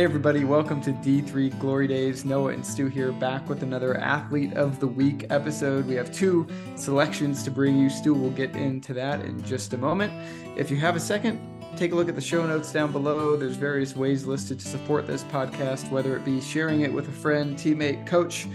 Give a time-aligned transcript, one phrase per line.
[0.00, 2.24] Hey, everybody, welcome to D3 Glory Days.
[2.24, 5.86] Noah and Stu here, back with another Athlete of the Week episode.
[5.86, 7.90] We have two selections to bring you.
[7.90, 10.10] Stu will get into that in just a moment.
[10.56, 11.38] If you have a second,
[11.76, 13.36] take a look at the show notes down below.
[13.36, 17.12] There's various ways listed to support this podcast, whether it be sharing it with a
[17.12, 18.48] friend, teammate, coach,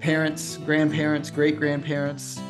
[0.00, 2.40] parents, grandparents, great grandparents.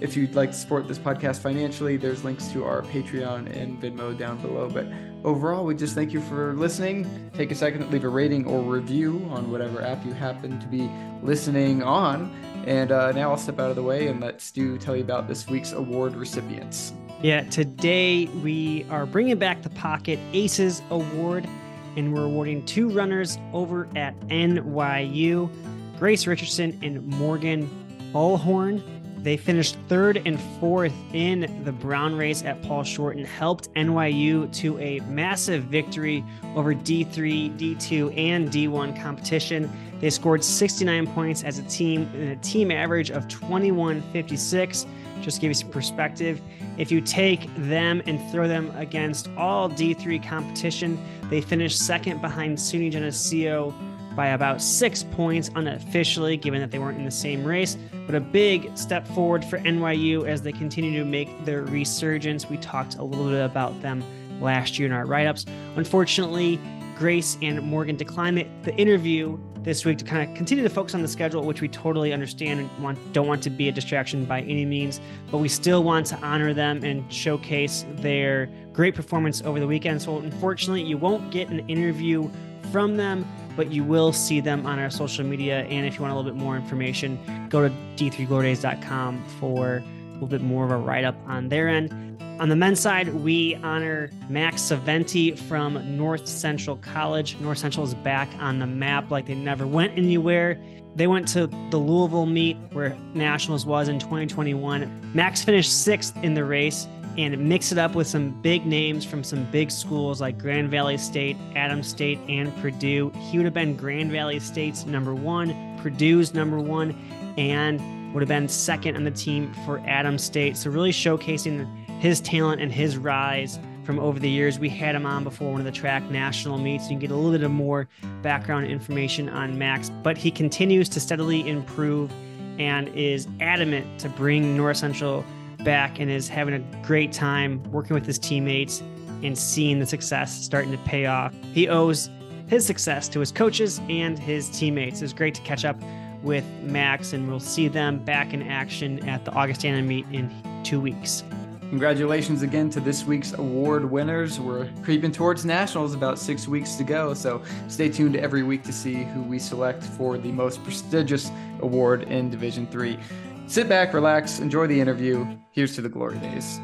[0.00, 4.18] If you'd like to support this podcast financially, there's links to our Patreon and Venmo
[4.18, 4.68] down below.
[4.68, 4.88] But
[5.24, 7.30] overall, we just thank you for listening.
[7.34, 10.88] Take a second, leave a rating or review on whatever app you happen to be
[11.22, 12.34] listening on.
[12.66, 15.26] And uh, now I'll step out of the way and let Stu tell you about
[15.26, 16.92] this week's award recipients.
[17.22, 21.48] Yeah, today we are bringing back the Pocket Aces Award,
[21.96, 25.50] and we're awarding two runners over at NYU
[25.98, 27.70] Grace Richardson and Morgan
[28.12, 28.82] Uhlhorn.
[29.24, 34.52] They finished third and fourth in the Brown race at Paul Short and helped NYU
[34.56, 36.22] to a massive victory
[36.54, 39.72] over D3, D2, and D1 competition.
[40.02, 44.86] They scored 69 points as a team and a team average of 2156.
[45.22, 46.42] Just to give you some perspective,
[46.76, 52.58] if you take them and throw them against all D3 competition, they finished second behind
[52.58, 53.72] SUNY Geneseo
[54.14, 57.76] by about six points unofficially, given that they weren't in the same race.
[58.06, 62.48] But a big step forward for NYU as they continue to make their resurgence.
[62.48, 64.04] We talked a little bit about them
[64.40, 65.46] last year in our write ups.
[65.76, 66.60] Unfortunately,
[66.96, 71.02] Grace and Morgan declined the, interview this week to kind of continue to focus on
[71.02, 74.42] the schedule, which we totally understand and want, don't want to be a distraction by
[74.42, 75.00] any means.
[75.30, 80.02] But we still want to honor them and showcase their great performance over the weekend.
[80.02, 82.30] So, unfortunately, you won't get an interview
[82.70, 83.26] from them
[83.56, 85.64] but you will see them on our social media.
[85.64, 87.18] And if you want a little bit more information,
[87.48, 91.92] go to d3glorydays.com for a little bit more of a write up on their end.
[92.40, 97.36] On the men's side, we honor Max Svienty from North Central College.
[97.38, 100.60] North Central is back on the map like they never went anywhere.
[100.96, 105.12] They went to the Louisville meet where Nationals was in 2021.
[105.14, 109.22] Max finished sixth in the race and mix it up with some big names from
[109.22, 113.10] some big schools like Grand Valley State, Adams State, and Purdue.
[113.30, 116.94] He would have been Grand Valley State's number one, Purdue's number one,
[117.36, 117.80] and
[118.14, 120.56] would have been second on the team for Adams State.
[120.56, 121.66] So, really showcasing
[122.00, 124.58] his talent and his rise from over the years.
[124.58, 126.84] We had him on before one of the track national meets.
[126.84, 127.88] You can get a little bit of more
[128.22, 132.10] background information on Max, but he continues to steadily improve
[132.58, 135.24] and is adamant to bring North Central
[135.64, 138.82] back and is having a great time working with his teammates
[139.22, 141.34] and seeing the success starting to pay off.
[141.52, 142.10] He owes
[142.46, 145.00] his success to his coaches and his teammates.
[145.00, 145.76] It was great to catch up
[146.22, 150.30] with Max, and we'll see them back in action at the Augustana meet in
[150.62, 151.22] two weeks.
[151.70, 154.38] Congratulations again to this week's award winners.
[154.38, 157.14] We're creeping towards nationals, about six weeks to go.
[157.14, 162.04] So stay tuned every week to see who we select for the most prestigious award
[162.04, 162.98] in Division Three.
[163.46, 165.26] Sit back, relax, enjoy the interview.
[165.52, 166.58] Here's to the glory days.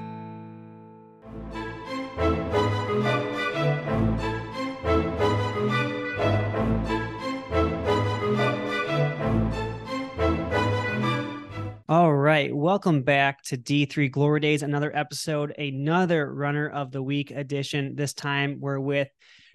[11.89, 12.55] All right.
[12.55, 17.95] Welcome back to D3 Glory Days, another episode, another runner of the week edition.
[17.95, 19.09] This time we're with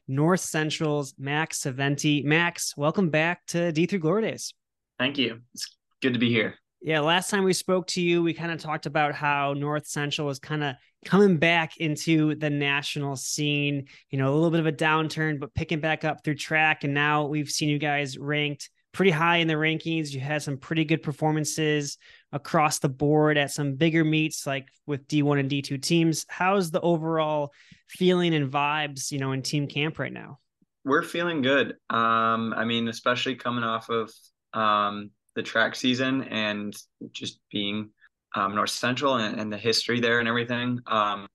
[0.08, 2.24] North Central's Max Svienty.
[2.24, 4.54] Max, welcome back to D3 Glory Days.
[5.00, 5.40] Thank you.
[5.54, 6.56] It's good to be here.
[6.86, 10.28] Yeah, last time we spoke to you, we kind of talked about how North Central
[10.28, 14.68] was kind of coming back into the national scene, you know, a little bit of
[14.68, 16.84] a downturn, but picking back up through track.
[16.84, 20.12] And now we've seen you guys ranked pretty high in the rankings.
[20.12, 21.98] You had some pretty good performances
[22.32, 26.28] across the board at some bigger meets, like with D1 and D2 teams.
[26.30, 27.52] How's the overall
[27.88, 30.38] feeling and vibes, you know, in team camp right now?
[30.84, 31.78] We're feeling good.
[31.90, 34.12] Um, I mean, especially coming off of
[34.54, 36.76] um, the track season and
[37.12, 37.90] just being
[38.36, 40.80] um, North Central and, and, the history there and everything.
[40.88, 41.28] Um,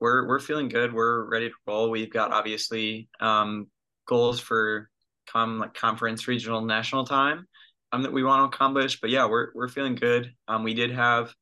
[0.00, 0.92] we're we're feeling good.
[0.92, 1.90] We're ready to roll.
[1.90, 3.68] We've got obviously um,
[4.06, 4.90] goals for
[5.28, 7.46] com like conference, regional, national time
[7.92, 9.00] um, that we want to accomplish.
[9.00, 10.32] But yeah, we're we're feeling good.
[10.48, 11.34] Um, we did have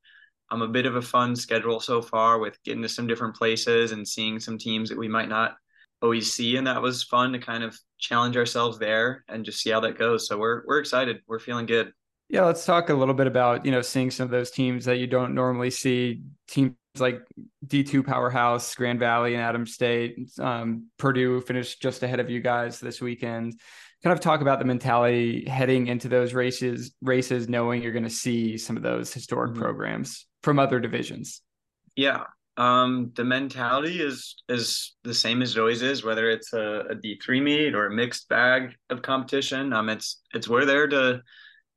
[0.51, 3.91] um, a bit of a fun schedule so far with getting to some different places
[3.91, 5.55] and seeing some teams that we might not
[6.01, 9.71] always see, and that was fun to kind of challenge ourselves there and just see
[9.71, 10.27] how that goes.
[10.27, 11.21] So we're we're excited.
[11.27, 11.91] We're feeling good.
[12.27, 14.97] Yeah, let's talk a little bit about you know seeing some of those teams that
[14.97, 16.23] you don't normally see.
[16.47, 17.21] Teams like
[17.67, 22.39] D two powerhouse, Grand Valley and Adams State, um, Purdue finished just ahead of you
[22.39, 23.59] guys this weekend.
[24.03, 28.09] Kind of talk about the mentality heading into those races, races knowing you're going to
[28.09, 29.61] see some of those historic mm-hmm.
[29.61, 31.41] programs from other divisions.
[31.95, 32.25] Yeah,
[32.57, 36.95] Um, the mentality is is the same as it always is, whether it's a a
[36.95, 39.73] D three meet or a mixed bag of competition.
[39.73, 41.21] Um, it's it's we're there to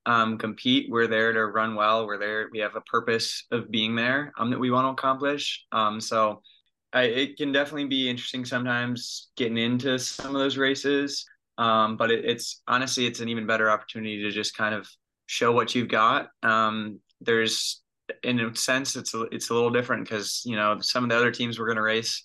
[0.09, 0.91] um compete.
[0.91, 2.07] We're there to run well.
[2.07, 2.49] We're there.
[2.53, 4.33] We have a purpose of being there.
[4.39, 5.65] Um, that we want to accomplish.
[5.71, 6.43] Um, so.
[6.91, 11.27] I, it can definitely be interesting sometimes getting into some of those races.
[11.59, 14.89] Um, but it, it's honestly, it's an even better opportunity to just kind of
[15.27, 16.31] show what you've got.
[16.43, 17.83] Um, there's
[18.23, 21.17] in a sense it's a, it's a little different because you know some of the
[21.17, 22.25] other teams we're going to race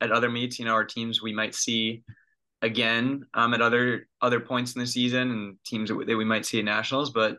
[0.00, 2.02] at other meets you know our teams we might see
[2.62, 6.46] again um, at other other points in the season and teams that, that we might
[6.46, 7.38] see at nationals but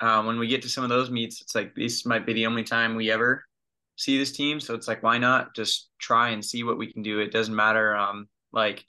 [0.00, 2.46] uh, when we get to some of those meets it's like this might be the
[2.46, 3.44] only time we ever
[3.96, 7.02] see this team so it's like why not just try and see what we can
[7.02, 8.84] do it doesn't matter um like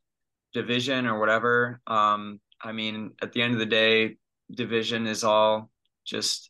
[0.53, 4.15] division or whatever um i mean at the end of the day
[4.51, 5.69] division is all
[6.06, 6.50] just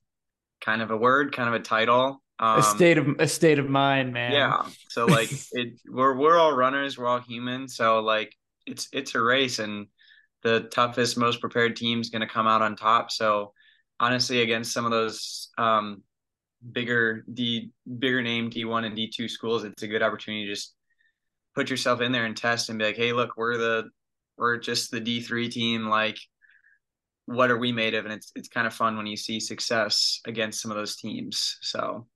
[0.62, 2.22] kind of a word, kind of a title.
[2.40, 4.32] Um, a state of a state of mind, man.
[4.34, 4.64] Yeah.
[4.90, 7.68] So like it we're we're all runners, we're all human.
[7.68, 8.34] So like
[8.66, 9.88] it's it's a race and
[10.44, 13.12] the toughest, most prepared team is gonna come out on top.
[13.12, 13.54] So
[14.00, 16.04] honestly, against some of those um
[16.72, 20.52] bigger D bigger name D one and D two schools, it's a good opportunity to
[20.52, 20.76] just
[21.56, 23.90] put yourself in there and test and be like, hey, look, we're the
[24.38, 26.18] we're just the D three team, like
[27.26, 28.06] what are we made of?
[28.06, 31.58] And it's it's kind of fun when you see success against some of those teams.
[31.62, 32.08] So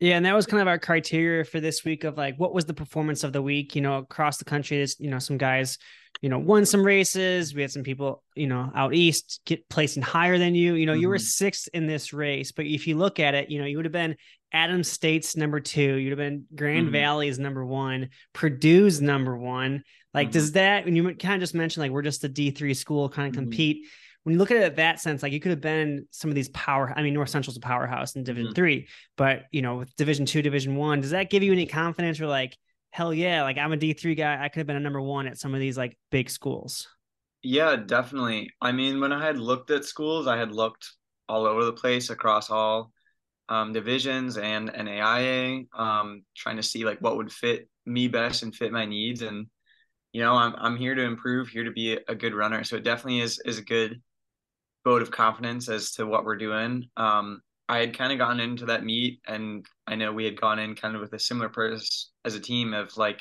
[0.00, 2.64] yeah and that was kind of our criteria for this week of like what was
[2.64, 5.78] the performance of the week you know across the country there's you know some guys
[6.20, 10.02] you know won some races we had some people you know out east get placing
[10.02, 11.02] higher than you you know mm-hmm.
[11.02, 11.22] you were mm-hmm.
[11.22, 13.92] sixth in this race but if you look at it you know you would have
[13.92, 14.16] been
[14.52, 16.92] Adams State's number two you'd have been grand mm-hmm.
[16.92, 19.82] valley's number one purdue's number one
[20.14, 20.32] like mm-hmm.
[20.32, 23.28] does that when you kind of just mentioned like we're just a d3 school kind
[23.28, 23.50] of mm-hmm.
[23.50, 23.86] compete
[24.26, 26.34] when you look at it at that sense, like you could have been some of
[26.34, 26.92] these power.
[26.96, 28.54] I mean, North Central's a powerhouse in Division mm-hmm.
[28.56, 32.20] Three, but you know, with Division Two, Division One, does that give you any confidence?
[32.20, 32.56] Or like,
[32.90, 34.44] hell yeah, like I'm a D three guy.
[34.44, 36.88] I could have been a number one at some of these like big schools.
[37.44, 38.50] Yeah, definitely.
[38.60, 40.90] I mean, when I had looked at schools, I had looked
[41.28, 42.90] all over the place across all
[43.48, 48.52] um, divisions and NAIA, um, trying to see like what would fit me best and
[48.52, 49.22] fit my needs.
[49.22, 49.46] And
[50.12, 52.64] you know, I'm I'm here to improve, here to be a good runner.
[52.64, 54.02] So it definitely is is a good
[54.86, 56.88] vote of confidence as to what we're doing.
[56.96, 60.60] Um, I had kind of gone into that meet, and I know we had gone
[60.60, 63.20] in kind of with a similar purpose as a team of like,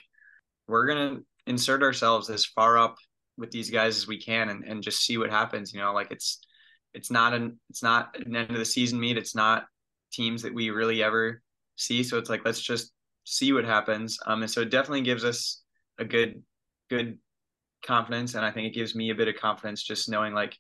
[0.68, 2.98] we're gonna insert ourselves as far up
[3.36, 5.74] with these guys as we can, and, and just see what happens.
[5.74, 6.38] You know, like it's
[6.94, 9.18] it's not an it's not an end of the season meet.
[9.18, 9.66] It's not
[10.14, 11.42] teams that we really ever
[11.78, 12.04] see.
[12.04, 14.20] So it's like let's just see what happens.
[14.28, 15.64] Um, and so it definitely gives us
[15.98, 16.44] a good
[16.92, 17.18] good
[17.84, 20.56] confidence, and I think it gives me a bit of confidence just knowing like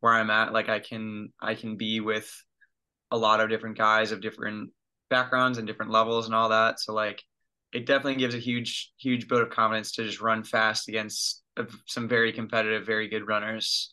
[0.00, 0.52] where I'm at.
[0.52, 2.30] Like I can I can be with
[3.10, 4.70] a lot of different guys of different
[5.08, 6.80] backgrounds and different levels and all that.
[6.80, 7.22] So like
[7.72, 11.42] it definitely gives a huge huge vote of confidence to just run fast against
[11.86, 13.90] some very competitive, very good runners.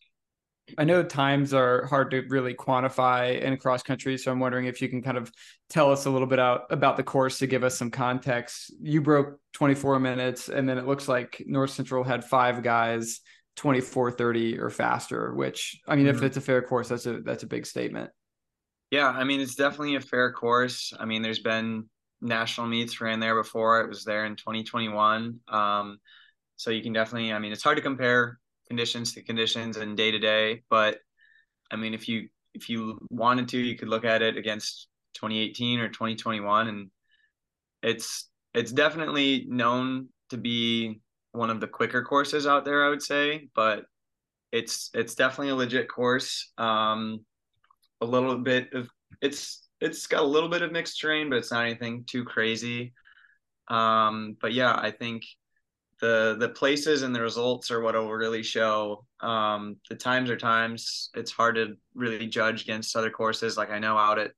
[0.78, 4.82] I know times are hard to really quantify in cross country, so I'm wondering if
[4.82, 5.32] you can kind of
[5.70, 8.74] tell us a little bit out about the course to give us some context.
[8.82, 13.22] You broke 24 minutes, and then it looks like North Central had five guys
[13.58, 16.16] 24 30 or faster which i mean mm-hmm.
[16.16, 18.10] if it's a fair course that's a that's a big statement.
[18.92, 20.94] Yeah i mean it's definitely a fair course.
[20.98, 21.90] I mean there's been
[22.22, 23.82] national meets ran there before.
[23.82, 26.00] It was there in 2021 um,
[26.56, 30.12] so you can definitely i mean it's hard to compare conditions to conditions and day
[30.12, 31.00] to day but
[31.72, 35.80] i mean if you if you wanted to you could look at it against 2018
[35.80, 36.90] or 2021 and
[37.84, 41.00] it's it's definitely known to be
[41.38, 43.86] one of the quicker courses out there, I would say, but
[44.52, 46.52] it's it's definitely a legit course.
[46.58, 47.26] Um,
[48.02, 48.90] a little bit of
[49.22, 52.94] it's it's got a little bit of mixed terrain, but it's not anything too crazy.
[53.68, 55.24] Um, but yeah, I think
[56.02, 59.06] the the places and the results are what will really show.
[59.20, 61.10] Um, the times are times.
[61.16, 63.58] It's hard to really judge against other courses.
[63.58, 64.32] Like I know out at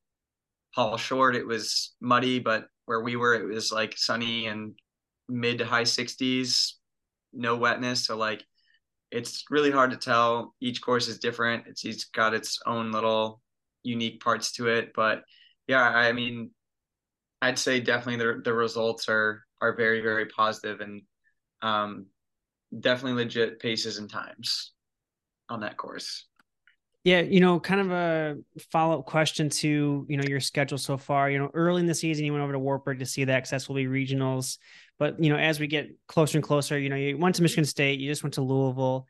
[0.76, 4.74] Paul Short, it was muddy, but where we were, it was like sunny and
[5.28, 6.74] mid to high 60s
[7.34, 8.06] no wetness.
[8.06, 8.44] So like
[9.12, 10.54] it's really hard to tell.
[10.62, 11.66] Each course is different.
[11.68, 13.42] It's each got its own little
[13.84, 14.92] unique parts to it.
[14.96, 15.24] But
[15.68, 16.52] yeah, I mean,
[17.42, 21.02] I'd say definitely the the results are are very very positive and
[21.62, 22.06] um,
[22.80, 24.74] definitely legit paces and times
[25.50, 26.28] on that course.
[27.06, 28.36] Yeah, you know, kind of a
[28.72, 31.30] follow up question to you know your schedule so far.
[31.30, 33.68] You know, early in the season, you went over to Wartburg to see the Access
[33.70, 34.58] will be regionals.
[34.98, 37.64] But you know, as we get closer and closer, you know, you went to Michigan
[37.66, 39.08] State, you just went to Louisville.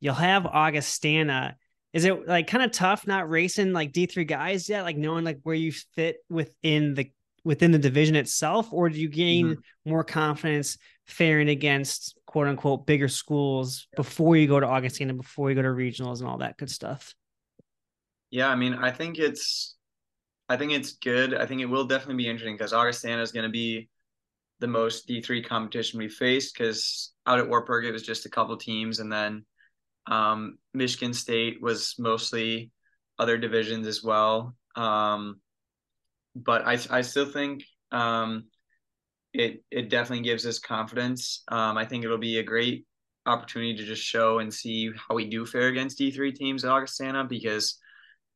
[0.00, 1.56] You'll have Augustana.
[1.92, 4.82] Is it like kind of tough not racing like D three guys yet?
[4.82, 7.10] Like knowing like where you fit within the
[7.44, 9.90] within the division itself, or do you gain Mm-hmm.
[9.90, 10.76] more confidence
[11.06, 15.68] faring against quote unquote bigger schools before you go to Augustana, before you go to
[15.68, 17.14] regionals and all that good stuff?
[18.30, 19.76] Yeah, I mean, I think it's
[20.48, 21.34] I think it's good.
[21.34, 23.88] I think it will definitely be interesting because Augustana is going to be
[24.60, 28.56] the most D3 competition we faced because out at Wartburg it was just a couple
[28.56, 29.44] teams and then
[30.06, 32.70] um, Michigan State was mostly
[33.18, 34.56] other divisions as well.
[34.76, 35.40] Um,
[36.34, 38.44] but I I still think um,
[39.34, 41.42] it it definitely gives us confidence.
[41.48, 42.86] Um, I think it'll be a great
[43.26, 47.24] opportunity to just show and see how we do fare against D3 teams at Augustana
[47.24, 47.78] because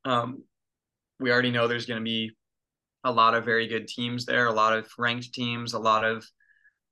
[0.05, 0.45] um,
[1.21, 2.33] we already know there's going to be
[3.05, 6.25] a lot of very good teams there, a lot of ranked teams, a lot of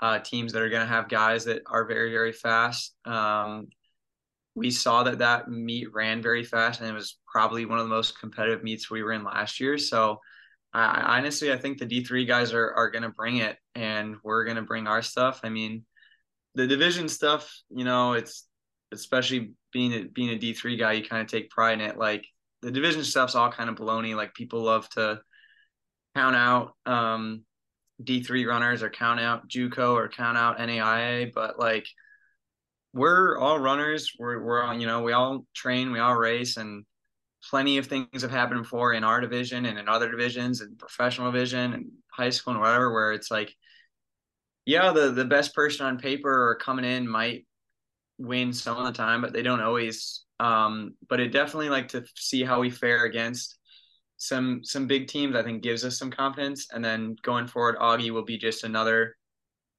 [0.00, 2.94] uh, teams that are going to have guys that are very, very fast.
[3.04, 3.68] Um,
[4.54, 7.94] we saw that that meet ran very fast, and it was probably one of the
[7.94, 9.78] most competitive meets we were in last year.
[9.78, 10.18] So,
[10.72, 14.16] I, honestly, I think the D three guys are are going to bring it, and
[14.22, 15.40] we're going to bring our stuff.
[15.44, 15.84] I mean,
[16.54, 18.46] the division stuff, you know, it's
[18.92, 21.96] especially being a, being a D three guy, you kind of take pride in it.
[21.96, 22.26] Like
[22.62, 24.14] the division stuff's all kind of baloney.
[24.14, 25.20] Like people love to
[26.14, 27.44] count out um,
[28.02, 31.86] D3 runners or count out JUCO or count out NAIA, but like
[32.92, 34.12] we're all runners.
[34.18, 36.84] We're we're all, you know we all train, we all race, and
[37.48, 41.30] plenty of things have happened before in our division and in other divisions and professional
[41.32, 43.54] division and high school and whatever, where it's like,
[44.66, 47.46] yeah, the the best person on paper or coming in might
[48.18, 50.24] win some of the time, but they don't always.
[50.40, 53.58] Um, but it definitely like to see how we fare against
[54.16, 56.68] some some big teams I think gives us some confidence.
[56.72, 59.16] And then going forward, Augie will be just another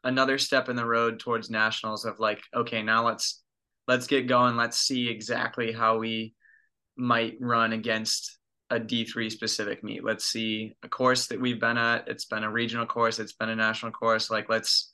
[0.03, 3.41] another step in the road towards nationals of like, okay, now let's
[3.88, 4.56] let's get going.
[4.56, 6.36] Let's see exactly how we
[6.96, 8.38] might run against
[8.70, 10.03] a D3 specific meet.
[10.03, 12.08] Let's see a course that we've been at.
[12.08, 14.30] It's been a regional course, it's been a national course.
[14.30, 14.91] Like let's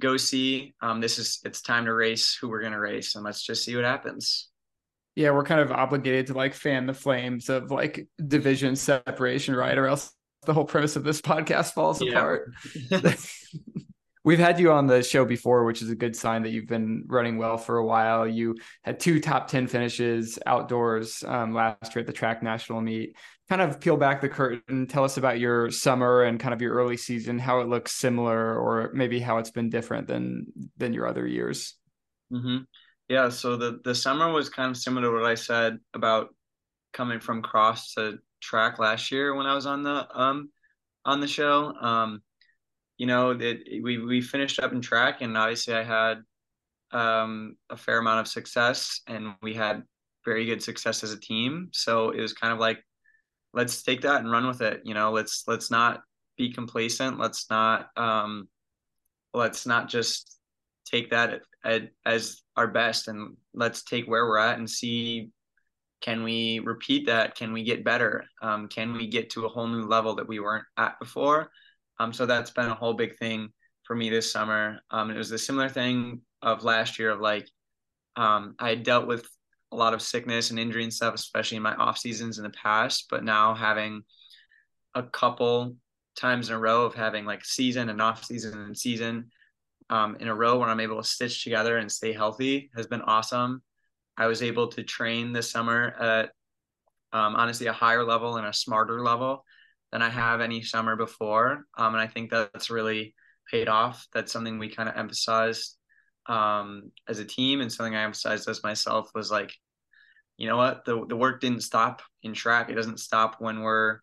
[0.00, 0.74] go see.
[0.80, 3.76] Um, this is it's time to race who we're gonna race and let's just see
[3.76, 4.49] what happens
[5.14, 9.76] yeah, we're kind of obligated to like fan the flames of like division separation, right?
[9.76, 10.12] Or else
[10.46, 12.12] the whole premise of this podcast falls yeah.
[12.12, 12.52] apart.
[14.22, 17.04] We've had you on the show before, which is a good sign that you've been
[17.06, 18.28] running well for a while.
[18.28, 23.16] You had two top 10 finishes outdoors um, last year at the track national meet.
[23.48, 26.74] Kind of peel back the curtain, tell us about your summer and kind of your
[26.74, 31.06] early season, how it looks similar or maybe how it's been different than than your
[31.06, 31.74] other years.
[32.30, 32.58] Mm-hmm.
[33.10, 36.28] Yeah, so the the summer was kind of similar to what I said about
[36.92, 40.52] coming from cross to track last year when I was on the um
[41.04, 41.74] on the show.
[41.74, 42.22] Um,
[42.98, 46.18] you know, that we we finished up in track, and obviously I had
[46.92, 49.82] um a fair amount of success, and we had
[50.24, 51.70] very good success as a team.
[51.72, 52.78] So it was kind of like,
[53.54, 54.82] let's take that and run with it.
[54.84, 56.02] You know, let's let's not
[56.38, 57.18] be complacent.
[57.18, 58.48] Let's not um,
[59.34, 60.39] let's not just
[60.84, 61.40] take that
[62.04, 65.30] as our best and let's take where we're at and see
[66.00, 67.34] can we repeat that?
[67.34, 68.24] Can we get better?
[68.40, 71.50] Um, can we get to a whole new level that we weren't at before?
[71.98, 73.50] Um, so that's been a whole big thing
[73.82, 74.80] for me this summer.
[74.90, 77.48] Um, it was a similar thing of last year of like
[78.16, 79.26] um, i dealt with
[79.72, 82.50] a lot of sickness and injury and stuff especially in my off seasons in the
[82.50, 84.02] past but now having
[84.94, 85.76] a couple
[86.16, 89.30] times in a row of having like season and off season and season
[89.90, 93.02] um, in a row where I'm able to stitch together and stay healthy has been
[93.02, 93.62] awesome.
[94.16, 96.30] I was able to train this summer at
[97.12, 99.44] um, honestly a higher level and a smarter level
[99.90, 101.64] than I have any summer before.
[101.76, 103.14] Um, and I think that's really
[103.50, 104.06] paid off.
[104.14, 105.76] That's something we kind of emphasized
[106.26, 109.52] um, as a team and something I emphasized as myself was like,
[110.36, 112.70] you know what, the, the work didn't stop in track.
[112.70, 113.98] It doesn't stop when we're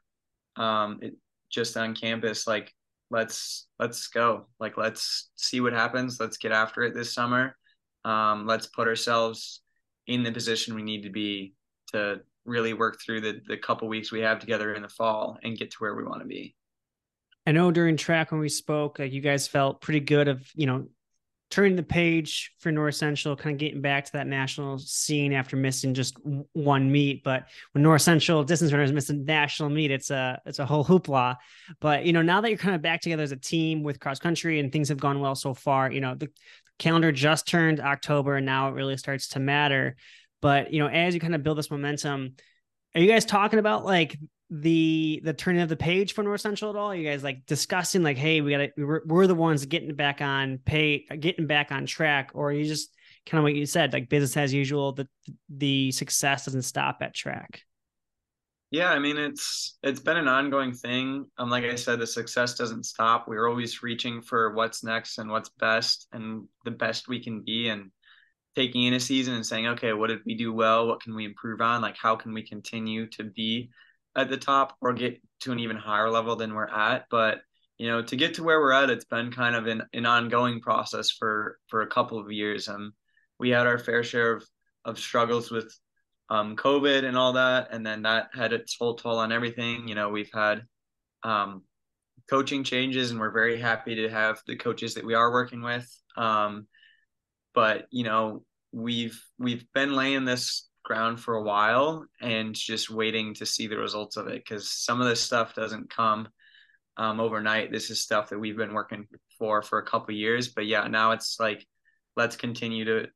[0.57, 1.15] um, it,
[1.49, 2.45] just on campus.
[2.45, 2.73] Like
[3.09, 4.47] let's let's go.
[4.59, 6.19] Like let's see what happens.
[6.19, 7.55] Let's get after it this summer.
[8.05, 9.61] Um, let's put ourselves
[10.07, 11.53] in the position we need to be
[11.91, 15.57] to really work through the, the couple weeks we have together in the fall and
[15.57, 16.55] get to where we want to be.
[17.45, 20.65] I know during track when we spoke like you guys felt pretty good of you
[20.65, 20.87] know
[21.49, 25.55] turning the page for North Central, kind of getting back to that national scene after
[25.55, 26.17] missing just
[26.53, 27.23] one meet.
[27.23, 30.83] But when North Central distance runners miss a national meet, it's a it's a whole
[30.83, 31.37] hoopla.
[31.79, 34.19] But you know, now that you're kind of back together as a team with cross
[34.19, 36.29] country and things have gone well so far, you know, the
[36.79, 39.95] calendar just turned October and now it really starts to matter.
[40.41, 42.35] But you know, as you kind of build this momentum,
[42.93, 44.17] are you guys talking about like
[44.49, 46.95] the the turning of the page for North Central at all?
[46.95, 50.21] You guys like discussing like, hey, we got to we're, we're the ones getting back
[50.21, 52.93] on pay, getting back on track, or you just
[53.25, 54.93] kind of what you said, like business as usual.
[54.93, 55.07] The
[55.49, 57.61] the success doesn't stop at track.
[58.69, 61.25] Yeah, I mean it's it's been an ongoing thing.
[61.37, 63.27] Um, like I said, the success doesn't stop.
[63.27, 67.69] We're always reaching for what's next and what's best and the best we can be
[67.69, 67.91] and
[68.55, 70.87] taking in a season and saying, okay, what did we do well?
[70.87, 71.81] What can we improve on?
[71.81, 73.69] Like how can we continue to be
[74.17, 77.05] at the top or get to an even higher level than we're at?
[77.09, 77.39] But
[77.77, 80.59] you know, to get to where we're at, it's been kind of an, an ongoing
[80.59, 82.67] process for for a couple of years.
[82.67, 82.93] Um,
[83.39, 84.45] we had our fair share of
[84.83, 85.71] of struggles with
[86.29, 89.87] um, COVID and all that, and then that had its full toll on everything.
[89.87, 90.63] You know, we've had
[91.23, 91.63] um,
[92.29, 95.87] coaching changes, and we're very happy to have the coaches that we are working with.
[96.17, 96.67] Um,
[97.53, 103.33] but you know, we've we've been laying this ground for a while and just waiting
[103.33, 106.29] to see the results of it because some of this stuff doesn't come
[106.95, 107.71] um, overnight.
[107.71, 109.05] This is stuff that we've been working
[109.37, 111.67] for for a couple years, but yeah, now it's like
[112.15, 113.07] let's continue to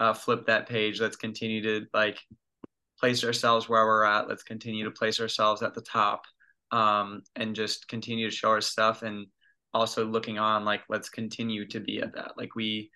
[0.00, 1.00] uh, flip that page.
[1.00, 2.18] Let's continue to like
[2.98, 4.28] place ourselves where we're at.
[4.28, 6.24] Let's continue to place ourselves at the top
[6.72, 9.26] um, and just continue to show our stuff and
[9.72, 12.32] also looking on like let's continue to be at that.
[12.36, 12.90] Like we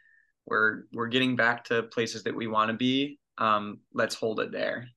[0.45, 3.21] we're we're getting back to places that we want to be.
[3.39, 4.89] Um, let's hold it there.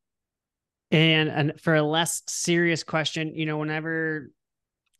[0.92, 4.30] And and for a less serious question, you know, whenever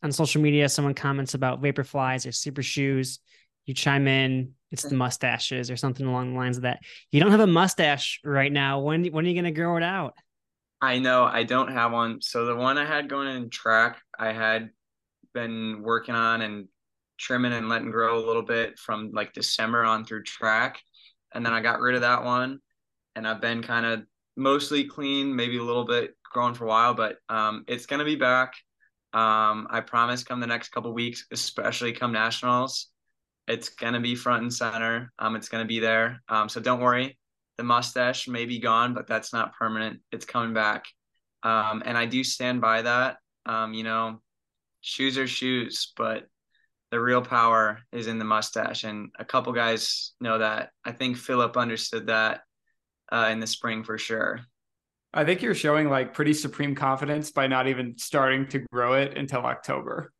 [0.02, 3.20] on social media someone comments about Vaporflies or super shoes,
[3.66, 6.80] you chime in it's the mustaches or something along the lines of that.
[7.12, 8.80] You don't have a mustache right now.
[8.80, 10.14] When when are you going to grow it out?
[10.82, 12.20] I know I don't have one.
[12.20, 14.70] So the one I had going in track, I had
[15.32, 16.68] been working on and
[17.18, 20.80] trimming and letting grow a little bit from like December on through track.
[21.32, 22.60] And then I got rid of that one
[23.16, 24.02] and I've been kind of
[24.36, 28.16] mostly clean, maybe a little bit grown for a while, but um, it's to be
[28.16, 28.52] back.
[29.12, 32.90] Um, I promise come the next couple weeks, especially come nationals
[33.48, 35.12] it's gonna be front and center.
[35.18, 36.22] Um, it's gonna be there.
[36.28, 37.18] Um, so don't worry.
[37.58, 40.00] The mustache may be gone, but that's not permanent.
[40.12, 40.86] It's coming back.
[41.42, 43.18] Um, and I do stand by that.
[43.46, 44.20] Um, you know,
[44.80, 46.26] shoes are shoes, but
[46.90, 48.84] the real power is in the mustache.
[48.84, 50.70] And a couple guys know that.
[50.84, 52.40] I think Philip understood that
[53.10, 54.40] uh, in the spring for sure.
[55.12, 59.16] I think you're showing like pretty supreme confidence by not even starting to grow it
[59.16, 60.12] until October.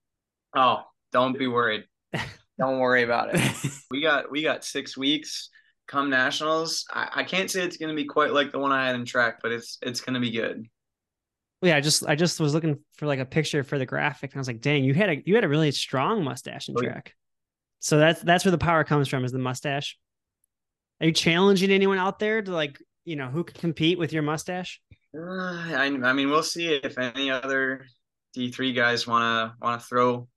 [0.56, 1.84] Oh, don't be worried.
[2.58, 3.40] Don't worry about it.
[3.90, 5.50] we got we got six weeks.
[5.88, 8.86] Come nationals, I, I can't say it's going to be quite like the one I
[8.86, 10.66] had in track, but it's it's going to be good.
[11.62, 14.38] Yeah, I just I just was looking for like a picture for the graphic, and
[14.38, 16.82] I was like, dang, you had a you had a really strong mustache in oh,
[16.82, 17.14] track.
[17.80, 19.96] So that's that's where the power comes from is the mustache.
[21.00, 24.22] Are you challenging anyone out there to like you know who can compete with your
[24.22, 24.80] mustache?
[25.16, 27.86] Uh, I, I mean, we'll see if any other
[28.34, 30.28] D three guys want to want to throw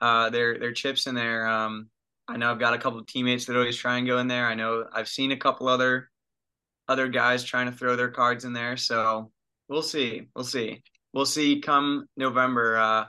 [0.00, 1.46] uh, their their chips in there.
[1.46, 1.88] Um,
[2.28, 4.46] I know I've got a couple of teammates that always try and go in there.
[4.46, 6.10] I know I've seen a couple other
[6.88, 8.76] other guys trying to throw their cards in there.
[8.76, 9.30] So
[9.68, 10.28] we'll see.
[10.34, 10.82] We'll see.
[11.12, 13.04] We'll see come November uh,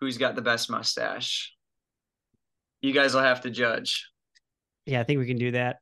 [0.00, 1.54] who's got the best mustache.
[2.82, 4.10] You guys will have to judge.
[4.84, 5.76] Yeah, I think we can do that.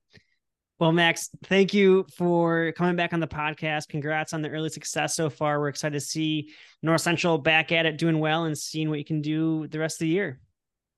[0.83, 3.87] Well, Max, thank you for coming back on the podcast.
[3.89, 5.61] Congrats on the early success so far.
[5.61, 9.05] We're excited to see North Central back at it, doing well, and seeing what you
[9.05, 10.41] can do the rest of the year.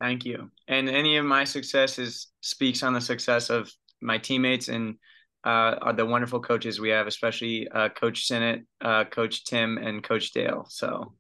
[0.01, 0.51] Thank you.
[0.68, 3.70] And any of my successes speaks on the success of
[4.01, 4.94] my teammates and
[5.44, 10.31] uh, the wonderful coaches we have, especially uh, Coach Sinnott, uh, Coach Tim, and Coach
[10.31, 10.64] Dale.
[10.66, 11.12] So,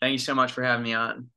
[0.00, 1.30] thank you so much for having me on.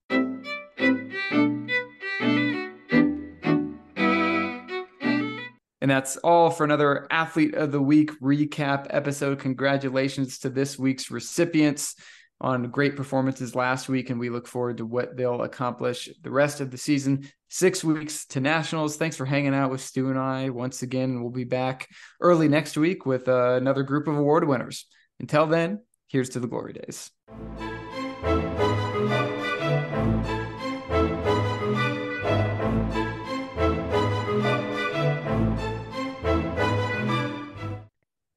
[5.82, 9.40] And that's all for another Athlete of the Week recap episode.
[9.40, 11.96] Congratulations to this week's recipients
[12.42, 16.62] on great performances last week, and we look forward to what they'll accomplish the rest
[16.62, 17.28] of the season.
[17.50, 18.96] Six weeks to nationals.
[18.96, 21.22] Thanks for hanging out with Stu and I once again.
[21.22, 21.90] We'll be back
[22.22, 24.86] early next week with uh, another group of award winners.
[25.20, 27.12] Until then, here's to the glory days.